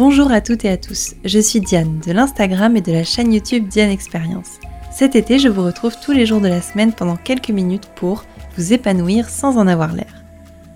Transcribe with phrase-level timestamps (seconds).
[0.00, 3.34] Bonjour à toutes et à tous, je suis Diane de l'Instagram et de la chaîne
[3.34, 4.52] YouTube Diane Experience.
[4.90, 8.24] Cet été, je vous retrouve tous les jours de la semaine pendant quelques minutes pour
[8.56, 10.24] vous épanouir sans en avoir l'air.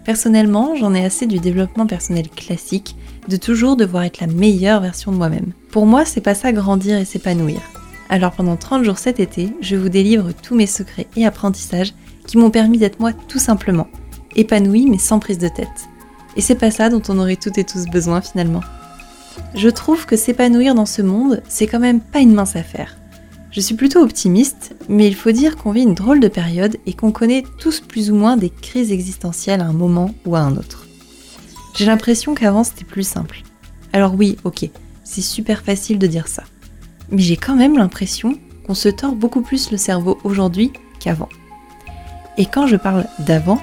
[0.04, 5.10] Personnellement, j'en ai assez du développement personnel classique, de toujours devoir être la meilleure version
[5.10, 5.54] de moi-même.
[5.70, 7.62] Pour moi, c'est pas ça grandir et s'épanouir.
[8.10, 11.94] Alors pendant 30 jours cet été, je vous délivre tous mes secrets et apprentissages
[12.26, 13.88] qui m'ont permis d'être moi tout simplement,
[14.36, 15.88] épanouie mais sans prise de tête.
[16.36, 18.60] Et c'est pas ça dont on aurait toutes et tous besoin finalement.
[19.54, 22.96] Je trouve que s'épanouir dans ce monde, c'est quand même pas une mince affaire.
[23.50, 26.92] Je suis plutôt optimiste, mais il faut dire qu'on vit une drôle de période et
[26.92, 30.56] qu'on connaît tous plus ou moins des crises existentielles à un moment ou à un
[30.56, 30.86] autre.
[31.76, 33.42] J'ai l'impression qu'avant c'était plus simple.
[33.92, 34.68] Alors oui, ok,
[35.04, 36.42] c'est super facile de dire ça.
[37.10, 41.28] Mais j'ai quand même l'impression qu'on se tord beaucoup plus le cerveau aujourd'hui qu'avant.
[42.38, 43.60] Et quand je parle d'avant,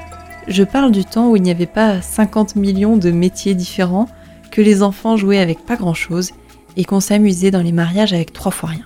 [0.47, 4.07] je parle du temps où il n'y avait pas 50 millions de métiers différents,
[4.51, 6.31] que les enfants jouaient avec pas grand-chose
[6.77, 8.85] et qu'on s'amusait dans les mariages avec trois fois rien.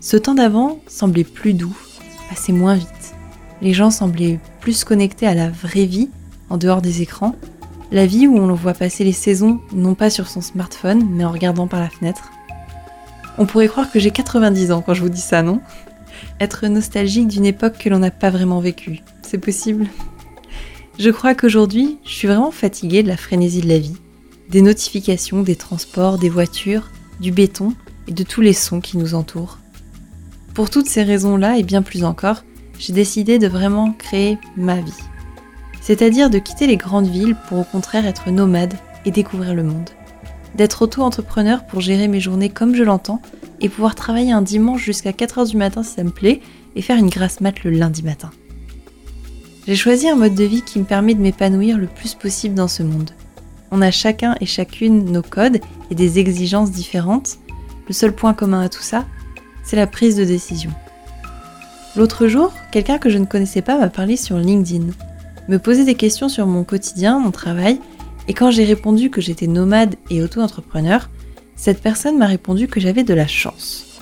[0.00, 1.76] Ce temps d'avant semblait plus doux,
[2.28, 3.14] passait moins vite.
[3.62, 6.10] Les gens semblaient plus connectés à la vraie vie,
[6.50, 7.34] en dehors des écrans,
[7.90, 11.32] la vie où on voit passer les saisons non pas sur son smartphone, mais en
[11.32, 12.30] regardant par la fenêtre.
[13.38, 15.60] On pourrait croire que j'ai 90 ans quand je vous dis ça, non?
[16.40, 19.86] Être nostalgique d'une époque que l'on n'a pas vraiment vécue, c'est possible?
[20.98, 23.96] Je crois qu'aujourd'hui, je suis vraiment fatiguée de la frénésie de la vie,
[24.50, 27.72] des notifications, des transports, des voitures, du béton
[28.08, 29.58] et de tous les sons qui nous entourent.
[30.54, 32.44] Pour toutes ces raisons-là et bien plus encore,
[32.78, 34.92] j'ai décidé de vraiment créer ma vie.
[35.80, 38.74] C'est-à-dire de quitter les grandes villes pour au contraire être nomade
[39.04, 39.90] et découvrir le monde.
[40.54, 43.20] D'être auto-entrepreneur pour gérer mes journées comme je l'entends
[43.60, 46.40] et pouvoir travailler un dimanche jusqu'à 4h du matin si ça me plaît
[46.74, 48.30] et faire une grasse mat le lundi matin.
[49.66, 52.68] J'ai choisi un mode de vie qui me permet de m'épanouir le plus possible dans
[52.68, 53.10] ce monde.
[53.70, 57.38] On a chacun et chacune nos codes et des exigences différentes.
[57.88, 59.04] Le seul point commun à tout ça,
[59.64, 60.70] c'est la prise de décision.
[61.96, 64.86] L'autre jour, quelqu'un que je ne connaissais pas m'a parlé sur LinkedIn,
[65.48, 67.80] me posait des questions sur mon quotidien, mon travail,
[68.28, 71.08] et quand j'ai répondu que j'étais nomade et auto-entrepreneur,
[71.54, 74.00] cette personne m'a répondu que j'avais de la chance.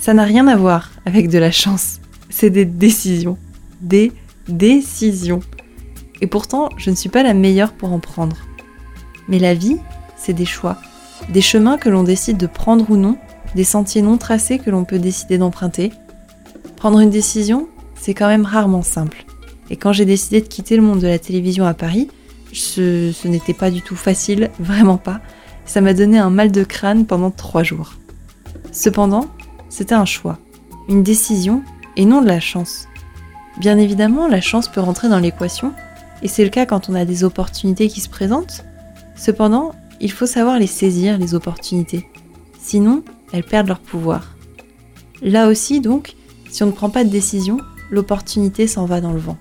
[0.00, 2.00] Ça n'a rien à voir avec de la chance,
[2.30, 3.38] c'est des décisions.
[3.80, 4.12] Des
[4.48, 5.40] décisions.
[6.20, 8.36] Et pourtant, je ne suis pas la meilleure pour en prendre.
[9.28, 9.76] Mais la vie,
[10.16, 10.78] c'est des choix,
[11.28, 13.16] des chemins que l'on décide de prendre ou non,
[13.54, 15.92] des sentiers non tracés que l'on peut décider d'emprunter.
[16.76, 19.24] Prendre une décision, c'est quand même rarement simple.
[19.70, 22.08] Et quand j'ai décidé de quitter le monde de la télévision à Paris,
[22.52, 25.20] ce, n'était pas du tout facile, vraiment pas.
[25.66, 27.94] Ça m'a donné un mal de crâne pendant trois jours.
[28.72, 29.26] Cependant,
[29.68, 30.38] c'était un choix,
[30.88, 31.62] une décision
[31.96, 32.88] et non de la chance.
[33.58, 35.72] Bien évidemment, la chance peut rentrer dans l'équation,
[36.22, 38.64] et c'est le cas quand on a des opportunités qui se présentent,
[39.18, 42.08] Cependant, il faut savoir les saisir, les opportunités.
[42.58, 43.02] Sinon,
[43.32, 44.36] elles perdent leur pouvoir.
[45.22, 46.14] Là aussi, donc,
[46.50, 47.58] si on ne prend pas de décision,
[47.90, 49.36] l'opportunité s'en va dans le vent.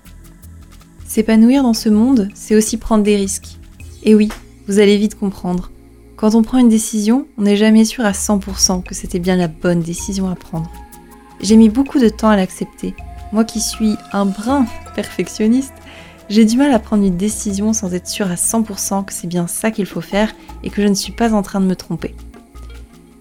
[1.05, 3.57] S'épanouir dans ce monde, c'est aussi prendre des risques.
[4.03, 4.29] Et oui,
[4.67, 5.71] vous allez vite comprendre.
[6.15, 9.47] Quand on prend une décision, on n'est jamais sûr à 100% que c'était bien la
[9.47, 10.71] bonne décision à prendre.
[11.39, 12.95] J'ai mis beaucoup de temps à l'accepter.
[13.31, 15.73] Moi qui suis un brin perfectionniste,
[16.29, 19.47] j'ai du mal à prendre une décision sans être sûre à 100% que c'est bien
[19.47, 20.33] ça qu'il faut faire
[20.63, 22.13] et que je ne suis pas en train de me tromper.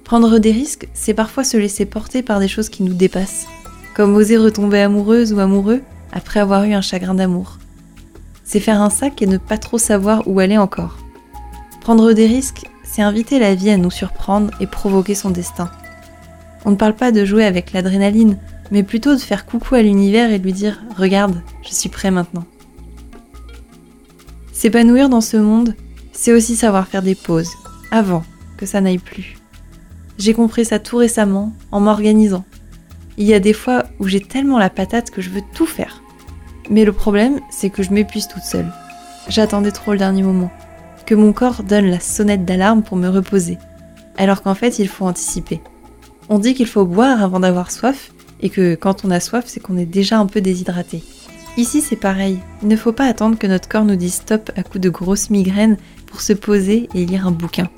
[0.04, 3.46] Prendre des risques, c'est parfois se laisser porter par des choses qui nous dépassent,
[3.94, 7.58] comme oser retomber amoureuse ou amoureux après avoir eu un chagrin d'amour.
[8.44, 10.98] C'est faire un sac et ne pas trop savoir où aller encore.
[11.80, 15.70] Prendre des risques, c'est inviter la vie à nous surprendre et provoquer son destin.
[16.64, 18.38] On ne parle pas de jouer avec l'adrénaline,
[18.72, 22.42] mais plutôt de faire coucou à l'univers et lui dire⁇ Regarde, je suis prêt maintenant⁇
[24.56, 25.74] S'épanouir dans ce monde,
[26.12, 27.52] c'est aussi savoir faire des pauses,
[27.90, 28.24] avant
[28.56, 29.36] que ça n'aille plus.
[30.16, 32.42] J'ai compris ça tout récemment en m'organisant.
[33.18, 36.00] Il y a des fois où j'ai tellement la patate que je veux tout faire.
[36.70, 38.72] Mais le problème, c'est que je m'épuise toute seule.
[39.28, 40.50] J'attendais trop le dernier moment.
[41.04, 43.58] Que mon corps donne la sonnette d'alarme pour me reposer.
[44.16, 45.60] Alors qu'en fait, il faut anticiper.
[46.30, 48.10] On dit qu'il faut boire avant d'avoir soif,
[48.40, 51.04] et que quand on a soif, c'est qu'on est déjà un peu déshydraté.
[51.56, 52.38] Ici, c'est pareil.
[52.62, 55.30] Il ne faut pas attendre que notre corps nous dise stop à coups de grosses
[55.30, 57.70] migraines pour se poser et lire un bouquin.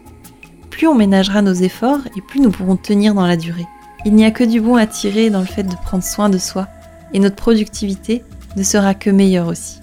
[0.71, 3.67] Plus on ménagera nos efforts et plus nous pourrons tenir dans la durée.
[4.05, 6.39] Il n'y a que du bon à tirer dans le fait de prendre soin de
[6.39, 6.67] soi
[7.13, 8.25] et notre productivité
[8.57, 9.81] ne sera que meilleure aussi.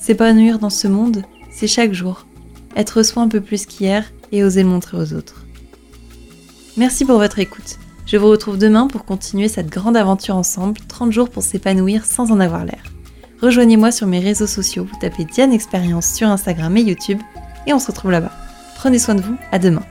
[0.00, 2.26] S'épanouir dans ce monde, c'est chaque jour.
[2.76, 5.44] Être soi un peu plus qu'hier et oser le montrer aux autres.
[6.76, 7.78] Merci pour votre écoute.
[8.06, 12.32] Je vous retrouve demain pour continuer cette grande aventure ensemble, 30 jours pour s'épanouir sans
[12.32, 12.93] en avoir l'air.
[13.44, 17.20] Rejoignez-moi sur mes réseaux sociaux, vous tapez Diane Expérience sur Instagram et YouTube
[17.66, 18.32] et on se retrouve là-bas.
[18.74, 19.82] Prenez soin de vous, à demain.